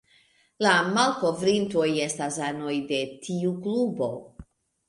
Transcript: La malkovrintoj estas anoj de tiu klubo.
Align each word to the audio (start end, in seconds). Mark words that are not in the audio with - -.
La 0.65 0.71
malkovrintoj 0.95 1.85
estas 2.05 2.39
anoj 2.49 2.73
de 2.93 3.03
tiu 3.29 3.55
klubo. 3.67 4.09